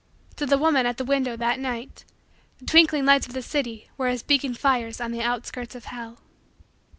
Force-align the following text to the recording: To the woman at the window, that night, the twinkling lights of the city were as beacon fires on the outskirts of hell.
To 0.37 0.47
the 0.47 0.57
woman 0.57 0.87
at 0.87 0.97
the 0.97 1.05
window, 1.05 1.35
that 1.35 1.59
night, 1.59 2.05
the 2.57 2.65
twinkling 2.65 3.05
lights 3.05 3.27
of 3.27 3.33
the 3.33 3.43
city 3.43 3.91
were 3.99 4.07
as 4.07 4.23
beacon 4.23 4.55
fires 4.55 4.99
on 4.99 5.11
the 5.11 5.21
outskirts 5.21 5.75
of 5.75 5.85
hell. 5.85 6.17